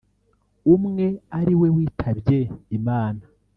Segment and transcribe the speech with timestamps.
[0.75, 1.05] umwe
[1.39, 2.39] ari we witabye
[2.77, 3.23] Imana